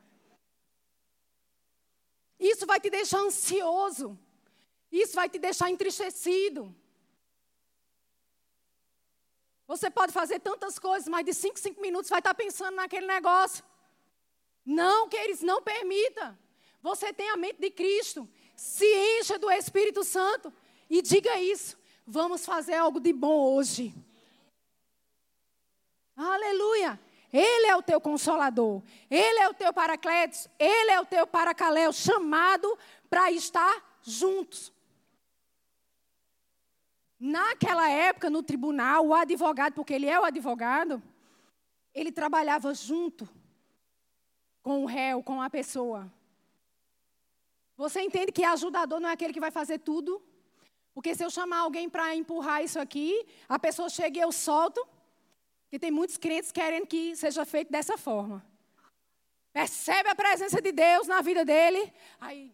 [2.40, 4.20] Isso vai te deixar ansioso.
[4.92, 6.76] Isso vai te deixar entristecido.
[9.66, 13.64] Você pode fazer tantas coisas, mas de 5, 5 minutos vai estar pensando naquele negócio.
[14.66, 16.38] Não, queridos, não permita.
[16.82, 18.30] Você tem a mente de Cristo.
[18.56, 18.86] Se
[19.20, 20.54] encha do Espírito Santo
[20.90, 21.78] e diga isso.
[22.06, 23.94] Vamos fazer algo de bom hoje.
[26.16, 27.00] Aleluia.
[27.32, 28.84] Ele é o teu consolador.
[29.10, 30.48] Ele é o teu paracletos.
[30.60, 32.78] Ele é o teu paracaléu, chamado
[33.10, 34.72] para estar juntos.
[37.20, 41.02] Naquela época, no tribunal, o advogado, porque ele é o advogado,
[41.94, 43.28] ele trabalhava junto
[44.62, 46.12] com o réu, com a pessoa.
[47.78, 50.22] Você entende que ajudador não é aquele que vai fazer tudo?
[50.94, 54.86] Porque se eu chamar alguém para empurrar isso aqui, a pessoa chega e eu solto.
[55.64, 58.46] Porque tem muitos crentes querendo que seja feito dessa forma.
[59.52, 61.92] Percebe a presença de Deus na vida dele.
[62.20, 62.54] Aí,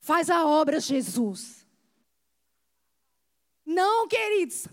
[0.00, 1.66] faz a obra, Jesus.
[3.66, 4.66] Não, queridos.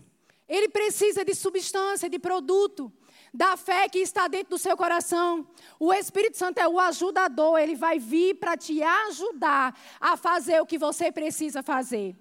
[0.48, 2.94] Ele precisa de substância, de produto,
[3.34, 5.48] da fé que está dentro do seu coração.
[5.80, 10.66] O Espírito Santo é o ajudador, ele vai vir para te ajudar a fazer o
[10.66, 12.16] que você precisa fazer.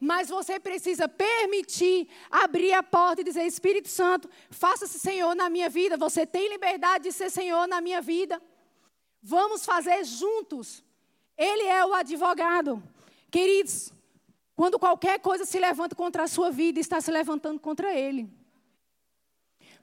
[0.00, 5.68] Mas você precisa permitir abrir a porta e dizer: Espírito Santo, faça-se Senhor na minha
[5.68, 5.96] vida.
[5.96, 8.40] Você tem liberdade de ser Senhor na minha vida.
[9.22, 10.84] Vamos fazer juntos.
[11.36, 12.82] Ele é o advogado.
[13.30, 13.92] Queridos,
[14.58, 18.28] Quando qualquer coisa se levanta contra a sua vida, está se levantando contra ele.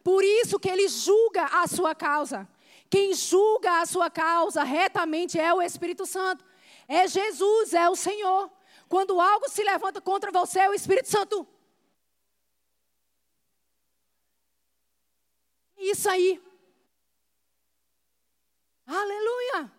[0.04, 2.46] Por isso que ele julga a sua causa.
[2.90, 6.44] Quem julga a sua causa retamente é o Espírito Santo.
[6.90, 8.52] É Jesus, é o Senhor.
[8.88, 11.48] Quando algo se levanta contra você, é o Espírito Santo.
[15.78, 16.42] Isso aí.
[18.86, 19.72] Aleluia.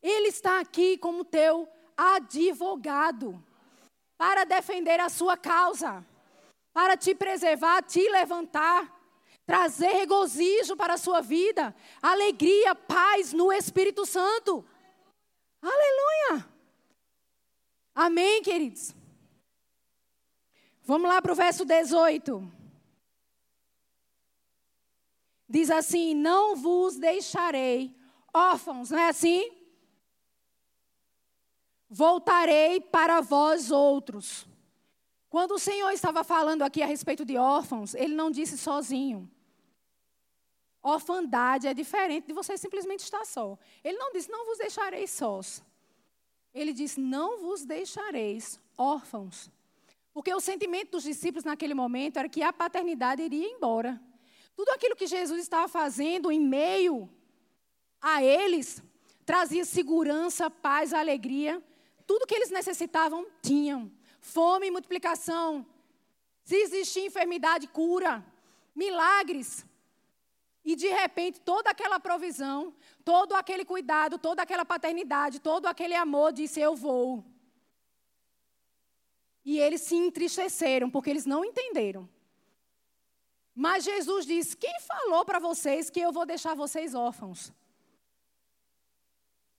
[0.00, 3.42] Ele está aqui como teu advogado
[4.16, 6.04] para defender a sua causa
[6.72, 8.90] para te preservar, te levantar,
[9.46, 14.64] trazer regozijo para a sua vida, alegria, paz no Espírito Santo.
[15.60, 16.51] Aleluia!
[17.94, 18.94] Amém, queridos?
[20.84, 22.50] Vamos lá para o verso 18.
[25.48, 27.94] Diz assim: Não vos deixarei
[28.32, 29.50] órfãos, não é assim?
[31.88, 34.46] Voltarei para vós outros.
[35.28, 39.30] Quando o Senhor estava falando aqui a respeito de órfãos, ele não disse sozinho.
[40.82, 43.58] Orfandade é diferente de você simplesmente estar só.
[43.84, 45.62] Ele não disse, não vos deixareis sós.
[46.54, 49.50] Ele disse, não vos deixareis órfãos.
[50.12, 54.00] Porque o sentimento dos discípulos naquele momento era que a paternidade iria embora.
[54.54, 57.08] Tudo aquilo que Jesus estava fazendo em meio
[58.00, 58.82] a eles
[59.24, 61.62] trazia segurança, paz, alegria.
[62.06, 65.64] Tudo que eles necessitavam, tinham fome multiplicação.
[66.44, 68.24] Se existir enfermidade, cura,
[68.74, 69.64] milagres.
[70.64, 76.32] E de repente, toda aquela provisão, todo aquele cuidado, toda aquela paternidade, todo aquele amor
[76.32, 77.24] disse: Eu vou.
[79.44, 82.08] E eles se entristeceram, porque eles não entenderam.
[83.54, 87.52] Mas Jesus disse: Quem falou para vocês que eu vou deixar vocês órfãos?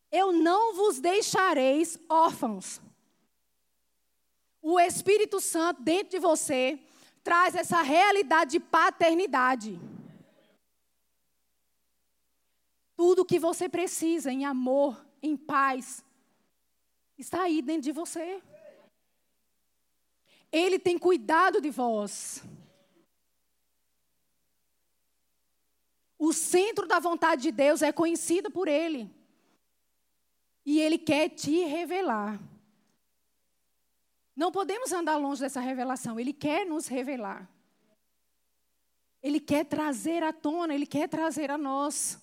[0.10, 2.80] Eu não vos deixareis órfãos
[4.64, 6.80] o Espírito Santo dentro de você
[7.22, 9.78] traz essa realidade de paternidade.
[12.96, 16.04] Tudo que você precisa em amor, em paz,
[17.18, 18.42] está aí dentro de você.
[20.52, 22.44] Ele tem cuidado de vós.
[26.18, 29.10] O centro da vontade de Deus é conhecido por Ele.
[30.66, 32.40] E Ele quer te revelar.
[34.36, 36.20] Não podemos andar longe dessa revelação.
[36.20, 37.50] Ele quer nos revelar.
[39.22, 42.20] Ele quer trazer à tona, ele quer trazer a nós.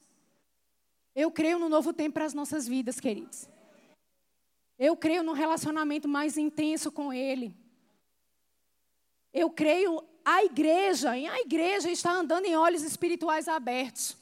[1.14, 3.48] Eu creio no novo tempo para as nossas vidas, queridos.
[4.78, 7.54] Eu creio num relacionamento mais intenso com Ele.
[9.32, 14.16] Eu creio a igreja, e a igreja está andando em olhos espirituais abertos,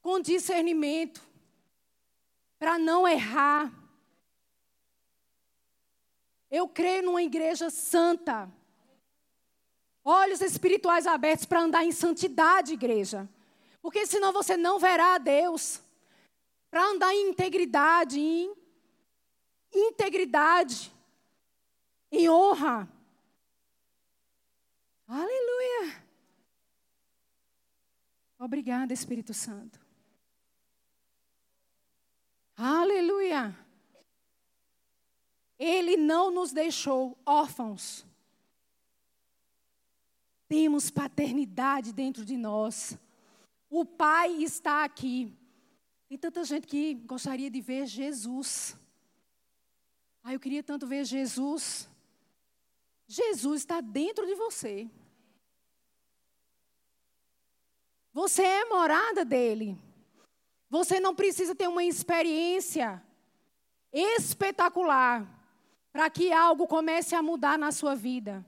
[0.00, 1.22] com discernimento,
[2.58, 3.72] para não errar
[6.50, 8.50] eu creio numa igreja santa.
[10.04, 13.28] Olhos espirituais abertos para andar em santidade, igreja.
[13.86, 15.80] Porque senão você não verá a Deus.
[16.68, 18.52] Para andar em integridade, em
[19.72, 20.92] integridade,
[22.10, 22.88] em honra.
[25.06, 26.04] Aleluia.
[28.40, 29.78] Obrigada, Espírito Santo.
[32.56, 33.56] Aleluia.
[35.56, 38.04] Ele não nos deixou órfãos.
[40.48, 42.98] Temos paternidade dentro de nós.
[43.68, 45.36] O Pai está aqui.
[46.08, 48.76] Tem tanta gente que gostaria de ver Jesus.
[50.22, 51.88] Ah, eu queria tanto ver Jesus.
[53.06, 54.90] Jesus está dentro de você.
[58.12, 59.78] Você é morada dele.
[60.68, 63.02] Você não precisa ter uma experiência
[63.92, 65.26] espetacular
[65.92, 68.44] para que algo comece a mudar na sua vida.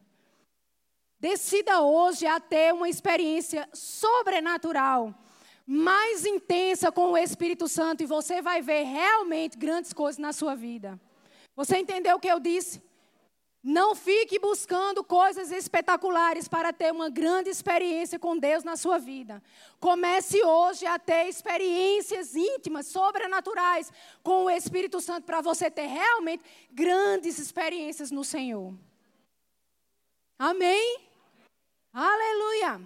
[1.20, 5.12] Decida hoje a ter uma experiência sobrenatural,
[5.66, 10.54] mais intensa com o Espírito Santo, e você vai ver realmente grandes coisas na sua
[10.54, 10.98] vida.
[11.56, 12.80] Você entendeu o que eu disse?
[13.60, 19.42] Não fique buscando coisas espetaculares para ter uma grande experiência com Deus na sua vida.
[19.80, 26.44] Comece hoje a ter experiências íntimas, sobrenaturais com o Espírito Santo para você ter realmente
[26.70, 28.72] grandes experiências no Senhor.
[30.38, 31.07] Amém?
[31.92, 32.80] Aleluia.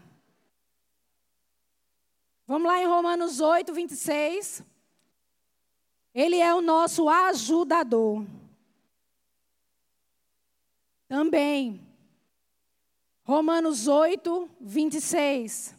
[2.46, 4.64] Vamos lá em Romanos 8, 26.
[6.14, 8.26] Ele é o nosso ajudador.
[11.08, 11.80] Também.
[13.24, 15.74] Romanos 8, 26.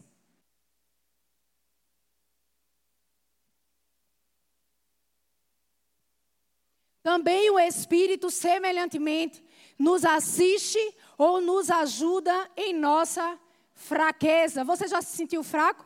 [7.04, 9.44] Também o Espírito, semelhantemente,
[9.78, 10.80] nos assiste
[11.18, 13.40] ou nos ajuda em nossa
[13.74, 14.64] fraqueza.
[14.64, 15.86] Você já se sentiu fraco?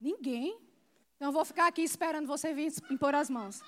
[0.00, 0.58] Ninguém.
[1.16, 3.62] Então vou ficar aqui esperando você vir impor as mãos.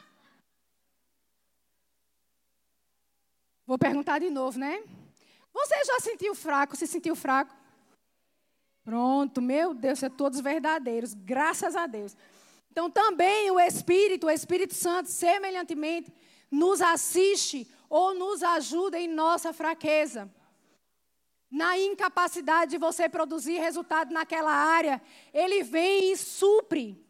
[3.66, 4.82] Vou perguntar de novo, né?
[5.52, 6.76] Você já sentiu fraco?
[6.76, 7.54] Se sentiu fraco?
[8.84, 12.16] Pronto, meu Deus, é todos verdadeiros, graças a Deus.
[12.70, 16.12] Então também o Espírito, o Espírito Santo, semelhantemente,
[16.50, 20.30] nos assiste ou nos ajuda em nossa fraqueza.
[21.50, 25.00] Na incapacidade de você produzir resultado naquela área,
[25.32, 27.04] ele vem e supre.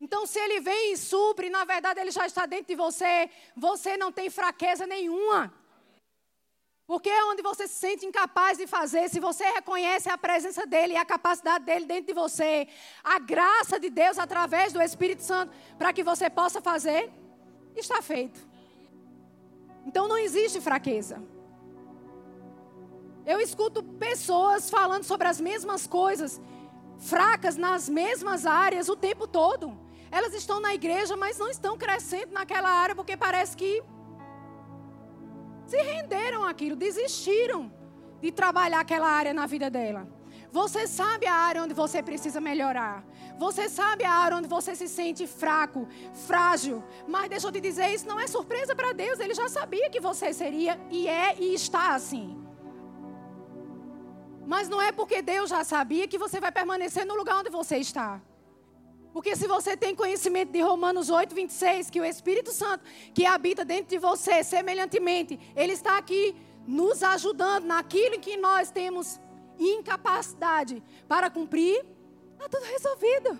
[0.00, 3.96] Então, se ele vem e supre, na verdade ele já está dentro de você, você
[3.96, 5.52] não tem fraqueza nenhuma.
[6.86, 10.92] Porque é onde você se sente incapaz de fazer, se você reconhece a presença dele
[10.92, 12.68] e a capacidade dele dentro de você,
[13.02, 17.10] a graça de Deus através do Espírito Santo para que você possa fazer,
[17.74, 18.53] está feito.
[19.86, 21.22] Então não existe fraqueza.
[23.26, 26.40] Eu escuto pessoas falando sobre as mesmas coisas,
[26.98, 29.76] fracas nas mesmas áreas o tempo todo.
[30.10, 33.82] Elas estão na igreja, mas não estão crescendo naquela área porque parece que
[35.66, 37.72] se renderam àquilo, desistiram
[38.20, 40.06] de trabalhar aquela área na vida dela.
[40.52, 43.04] Você sabe a área onde você precisa melhorar.
[43.38, 45.88] Você sabe a área onde você se sente fraco,
[46.26, 46.82] frágil.
[47.08, 49.18] Mas deixa eu te dizer, isso não é surpresa para Deus.
[49.18, 52.40] Ele já sabia que você seria e é e está assim.
[54.46, 57.78] Mas não é porque Deus já sabia que você vai permanecer no lugar onde você
[57.78, 58.20] está.
[59.12, 63.64] Porque se você tem conhecimento de Romanos 8, 26, que o Espírito Santo que habita
[63.64, 66.34] dentro de você, semelhantemente, ele está aqui
[66.66, 69.20] nos ajudando naquilo que nós temos
[69.58, 71.84] incapacidade para cumprir,
[72.34, 73.38] está tudo resolvido.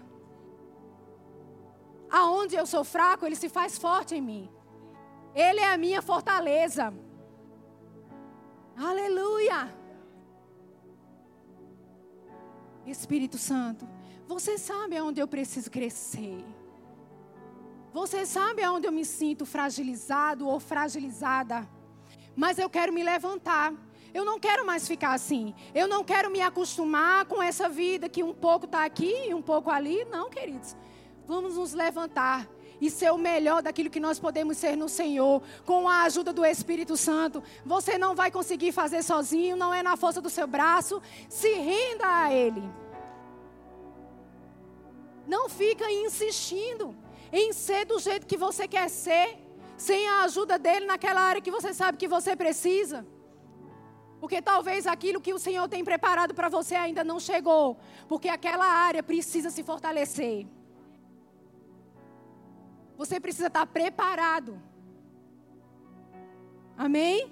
[2.11, 4.51] Aonde eu sou fraco, ele se faz forte em mim.
[5.35, 6.93] Ele é a minha fortaleza.
[8.77, 9.73] Aleluia.
[12.87, 13.89] Espírito Santo,
[14.27, 16.45] você sabe aonde eu preciso crescer.
[17.93, 21.69] Você sabe aonde eu me sinto fragilizado ou fragilizada.
[22.35, 23.73] Mas eu quero me levantar.
[24.15, 25.53] Eu não quero mais ficar assim.
[25.75, 29.43] Eu não quero me acostumar com essa vida que um pouco está aqui e um
[29.43, 30.05] pouco ali.
[30.05, 30.77] Não, queridos.
[31.27, 32.49] Vamos nos levantar
[32.81, 36.45] e ser o melhor daquilo que nós podemos ser no Senhor, com a ajuda do
[36.45, 37.43] Espírito Santo.
[37.65, 41.03] Você não vai conseguir fazer sozinho, não é na força do seu braço.
[41.29, 42.62] Se renda a Ele.
[45.27, 46.95] Não fica insistindo
[47.33, 49.39] em ser do jeito que você quer ser,
[49.77, 53.05] sem a ajuda dele naquela área que você sabe que você precisa.
[54.25, 57.77] Porque talvez aquilo que o Senhor tem preparado para você ainda não chegou,
[58.09, 60.47] porque aquela área precisa se fortalecer.
[62.97, 64.59] Você precisa estar preparado.
[66.75, 67.31] Amém?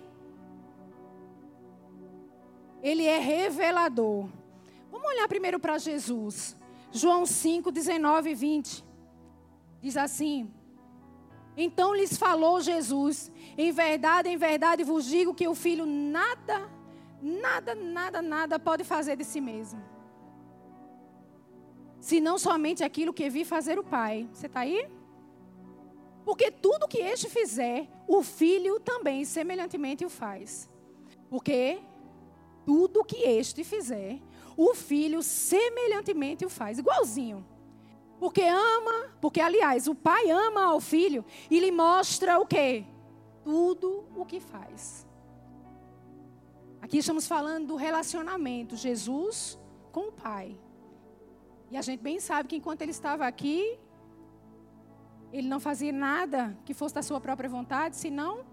[2.83, 4.29] Ele é revelador.
[4.91, 6.55] Vamos olhar primeiro para Jesus.
[6.91, 8.85] João 5, 19 e 20.
[9.81, 10.53] Diz assim:
[11.57, 16.82] Então lhes falou Jesus: Em verdade, em verdade vos digo que o filho nada,
[17.23, 19.81] nada, nada, nada pode fazer de si mesmo.
[22.01, 24.29] Senão somente aquilo que vi fazer o Pai.
[24.33, 24.91] Você está aí?
[26.25, 30.69] Porque tudo que este fizer, o filho também semelhantemente o faz.
[31.31, 31.81] Porque
[32.67, 34.21] tudo que este fizer,
[34.57, 37.47] o filho semelhantemente o faz, igualzinho.
[38.19, 42.85] Porque ama, porque aliás, o pai ama ao filho e lhe mostra o quê?
[43.45, 45.07] Tudo o que faz.
[46.93, 49.59] Aqui estamos falando do relacionamento Jesus
[49.91, 50.61] com o pai.
[51.71, 53.79] E a gente bem sabe que enquanto ele estava aqui,
[55.33, 58.45] ele não fazia nada que fosse da sua própria vontade, senão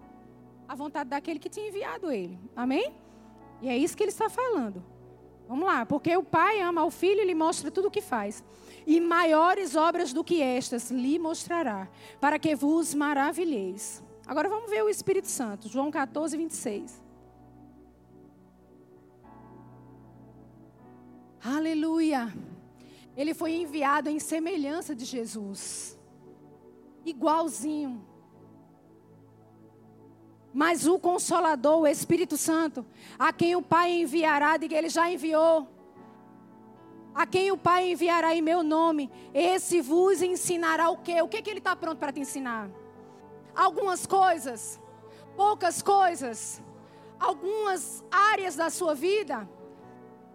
[0.66, 2.38] a vontade daquele que tinha enviado ele.
[2.56, 2.94] Amém?
[3.60, 4.82] E é isso que ele está falando.
[5.46, 8.42] Vamos lá, porque o pai ama o filho e lhe mostra tudo o que faz.
[8.86, 14.02] E maiores obras do que estas lhe mostrará, para que vos maravilheis.
[14.26, 17.09] Agora vamos ver o Espírito Santo, João 14, 26.
[21.42, 22.32] Aleluia.
[23.16, 25.98] Ele foi enviado em semelhança de Jesus.
[27.04, 28.04] Igualzinho.
[30.52, 32.84] Mas o Consolador, o Espírito Santo,
[33.18, 35.66] a quem o Pai enviará, diga, ele já enviou.
[37.14, 41.22] A quem o Pai enviará em meu nome, esse vos ensinará o quê?
[41.22, 42.70] O que, que ele está pronto para te ensinar?
[43.54, 44.80] Algumas coisas,
[45.36, 46.62] poucas coisas,
[47.18, 49.48] algumas áreas da sua vida.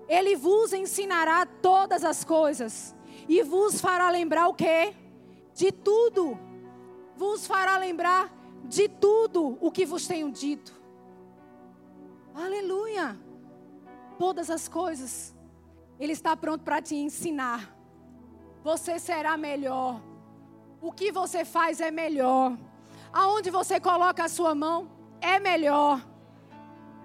[0.08, 2.95] Ele vos ensinará todas as coisas
[3.28, 4.93] e vos fará lembrar o quê?
[5.53, 6.38] De tudo
[7.16, 8.32] vos fará lembrar
[8.66, 10.74] de tudo o que vos tenho dito.
[12.34, 13.18] Aleluia!
[14.20, 15.36] Todas as coisas,
[15.99, 17.74] Ele está pronto para te ensinar.
[18.64, 20.01] Você será melhor.
[20.82, 22.58] O que você faz é melhor.
[23.14, 24.89] Aonde você coloca a sua mão
[25.22, 26.06] é melhor.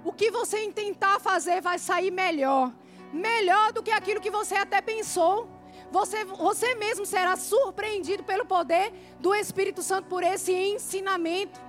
[0.04, 2.72] O que você tentar fazer vai sair melhor.
[3.12, 5.48] Melhor do que aquilo que você até pensou.
[5.90, 11.60] Você, você mesmo será surpreendido pelo poder do Espírito Santo por esse ensinamento.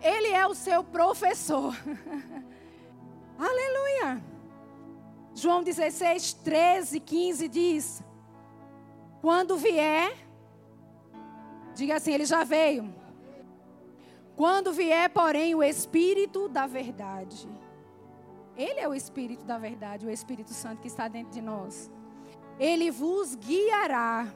[0.00, 1.74] Ele é o seu professor.
[3.38, 4.22] Aleluia.
[5.34, 8.02] João 16, 13, 15 diz:
[9.20, 10.16] Quando vier,
[11.74, 12.94] diga assim, ele já veio.
[14.36, 17.48] Quando vier, porém, o Espírito da verdade.
[18.56, 21.90] Ele é o Espírito da verdade, o Espírito Santo que está dentro de nós.
[22.58, 24.28] Ele vos guiará.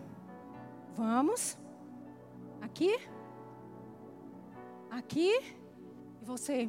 [0.95, 1.57] Vamos?
[2.61, 2.99] Aqui?
[4.91, 5.57] Aqui?
[6.21, 6.69] E você?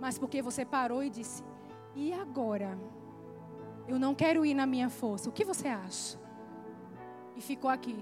[0.00, 1.42] Mas porque você parou e disse:
[1.94, 2.78] E agora?
[3.88, 5.28] Eu não quero ir na minha força.
[5.28, 6.16] O que você acha?
[7.34, 7.98] E ficou aqui.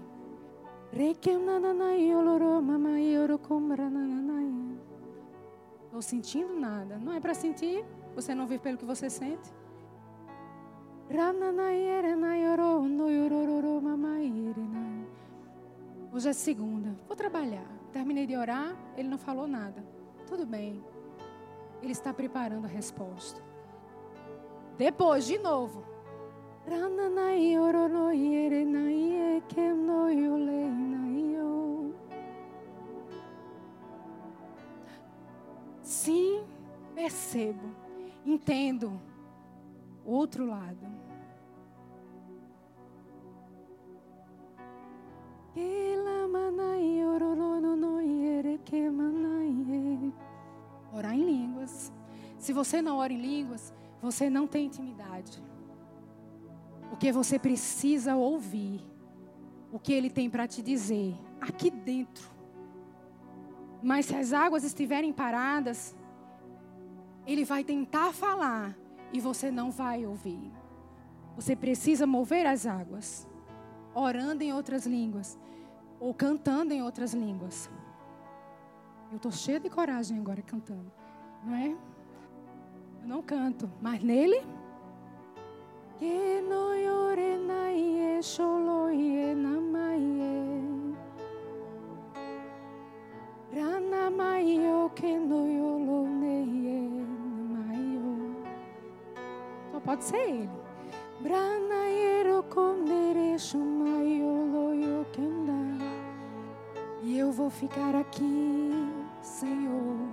[5.89, 6.99] Estou sentindo nada.
[6.99, 7.83] Não é para sentir.
[8.15, 9.51] Você não vive pelo que você sente.
[16.13, 16.95] Hoje é segunda.
[17.07, 17.67] Vou trabalhar.
[17.91, 18.77] Terminei de orar.
[18.99, 19.83] Ele não falou nada.
[20.27, 20.85] Tudo bem.
[21.81, 23.41] Ele está preparando a resposta.
[24.77, 25.83] Depois, de novo.
[35.99, 36.45] Sim,
[36.95, 37.75] percebo,
[38.25, 39.01] entendo
[40.05, 40.87] outro lado.
[50.93, 51.93] Orar em línguas.
[52.39, 55.43] Se você não ora em línguas, você não tem intimidade.
[56.91, 58.87] Porque você precisa ouvir
[59.73, 62.38] o que ele tem para te dizer aqui dentro.
[63.83, 65.97] Mas se as águas estiverem paradas,
[67.27, 68.77] ele vai tentar falar
[69.13, 70.53] e você não vai ouvir.
[71.37, 73.29] Você precisa mover as águas,
[73.95, 75.39] orando em outras línguas
[76.01, 77.71] ou cantando em outras línguas.
[79.11, 80.91] Eu estou cheia de coragem agora cantando,
[81.45, 81.77] não é?
[83.03, 84.43] Eu não canto, mas nele.
[85.99, 87.69] Que no yore na
[93.59, 96.07] Rana maio que no
[97.49, 98.37] namayo.
[99.73, 100.51] Só pode ser ele.
[101.21, 105.85] Brana yero kondere shumayo loyo kenda.
[107.03, 108.71] E eu vou ficar aqui,
[109.23, 110.09] Senhor,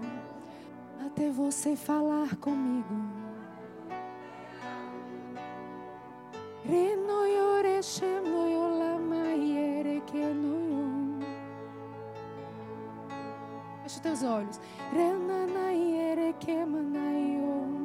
[1.06, 2.96] até você falar comigo.
[6.64, 7.84] Renoyore
[13.86, 14.60] Feche teus olhos.
[14.92, 17.85] Renanaiere que manayo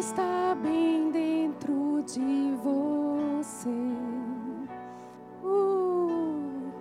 [0.00, 3.68] Está bem dentro de você.
[5.44, 6.72] Uh.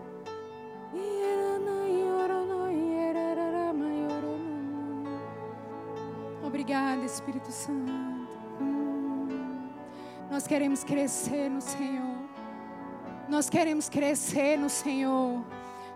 [6.41, 8.39] Obrigada, Espírito Santo.
[10.31, 12.17] Nós queremos crescer no Senhor.
[13.27, 15.43] Nós queremos crescer no Senhor.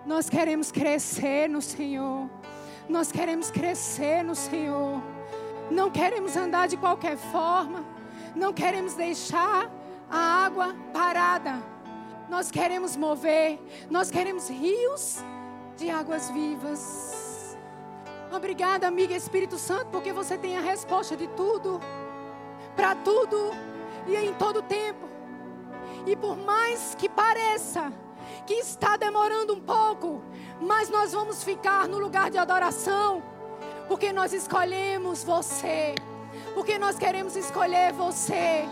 [0.05, 2.29] Nós queremos crescer no Senhor.
[2.89, 5.12] Nós queremos crescer no Senhor.
[5.73, 7.83] Não queremos andar de qualquer forma.
[8.35, 9.69] Não queremos deixar
[10.09, 11.63] a água parada.
[12.29, 13.59] Nós queremos mover.
[13.89, 15.23] Nós queremos rios
[15.75, 17.57] de águas vivas.
[18.31, 21.79] Obrigada, amiga Espírito Santo, porque você tem a resposta de tudo,
[22.75, 23.51] para tudo
[24.07, 25.07] e em todo tempo.
[26.05, 27.91] E por mais que pareça
[28.45, 30.21] que está demorando um pouco,
[30.61, 33.21] mas nós vamos ficar no lugar de adoração,
[33.87, 35.95] porque nós escolhemos você,
[36.53, 38.65] porque nós queremos escolher você,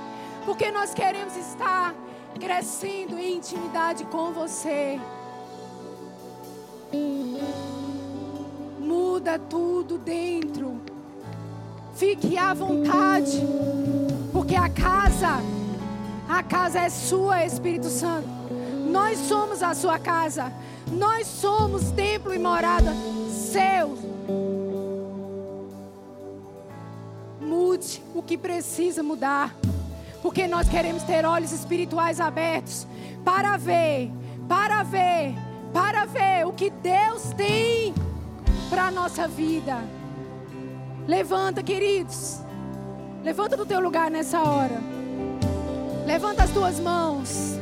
[0.45, 1.93] porque nós queremos estar
[2.39, 4.99] crescendo em intimidade com você.
[8.79, 10.81] Muda tudo dentro.
[11.95, 13.39] Fique à vontade,
[14.31, 15.39] porque a casa,
[16.27, 18.27] a casa é sua, Espírito Santo.
[18.89, 20.51] Nós somos a sua casa.
[20.91, 22.93] Nós somos templo e morada
[23.29, 23.97] seu.
[28.13, 29.55] O que precisa mudar.
[30.21, 32.85] Porque nós queremos ter olhos espirituais abertos
[33.25, 34.11] para ver,
[34.47, 35.33] para ver,
[35.73, 37.93] para ver o que Deus tem
[38.69, 39.77] para a nossa vida.
[41.07, 42.39] Levanta, queridos.
[43.23, 44.79] Levanta do teu lugar nessa hora.
[46.05, 47.59] Levanta as tuas mãos.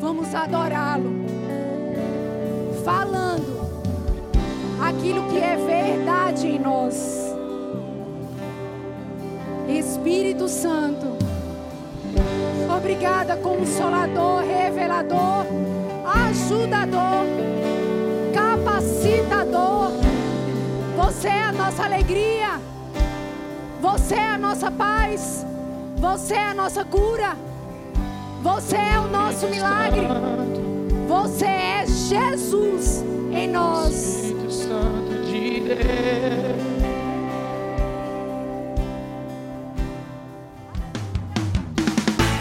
[0.00, 1.10] Vamos adorá-lo.
[2.84, 3.58] Falando
[4.80, 7.17] aquilo que é verdade em nós.
[9.68, 11.16] Espírito Santo.
[12.74, 15.46] Obrigada, Consolador, Revelador,
[16.04, 17.26] Ajudador,
[18.32, 19.92] Capacitador.
[20.96, 22.60] Você é a nossa alegria.
[23.80, 25.46] Você é a nossa paz.
[25.96, 27.36] Você é a nossa cura.
[28.42, 30.06] Você é o nosso milagre.
[31.08, 33.92] Você é Jesus em nós.
[33.92, 36.67] Espírito Santo de Deus.